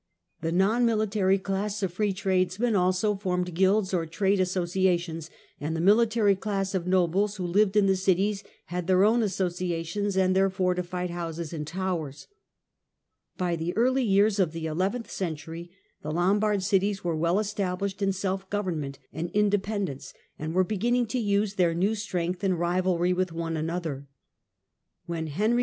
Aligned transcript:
The 0.41 0.51
non 0.51 0.83
military 0.83 1.37
class 1.37 1.83
of 1.83 1.93
free 1.93 2.11
tradesmen 2.11 2.75
also 2.75 3.13
formed 3.13 3.53
guilds 3.53 3.93
or 3.93 4.07
trade 4.07 4.39
associations, 4.39 5.29
and 5.59 5.75
the 5.75 5.79
military 5.79 6.35
class 6.35 6.73
of 6.73 6.87
nobles 6.87 7.35
who 7.35 7.45
lived 7.45 7.77
in 7.77 7.85
the 7.85 7.95
cities, 7.95 8.43
had 8.65 8.87
their 8.87 9.03
own 9.03 9.19
associa 9.19 9.85
tions 9.85 10.17
and 10.17 10.35
their 10.35 10.49
fortified 10.49 11.11
houses 11.11 11.53
and 11.53 11.67
towers. 11.67 12.25
By 13.37 13.55
the 13.55 13.77
early 13.77 14.01
years 14.03 14.39
of 14.39 14.53
the 14.53 14.65
eleventh 14.65 15.11
century 15.11 15.69
the 16.01 16.11
Lombard 16.11 16.63
cities 16.63 17.03
were 17.03 17.15
well 17.15 17.37
established 17.37 18.01
in 18.01 18.11
self 18.11 18.49
government 18.49 18.97
and 19.13 19.31
independ 19.33 19.89
ence, 19.89 20.15
and 20.39 20.55
were 20.55 20.63
beginning 20.63 21.05
to 21.09 21.19
use 21.19 21.53
their 21.53 21.75
new 21.75 21.93
strength 21.93 22.43
in 22.43 22.55
rivalry 22.55 23.13
with 23.13 23.31
one 23.31 23.55
another. 23.55 24.07
When 25.05 25.27
Henry 25.27 25.59
II. 25.59 25.59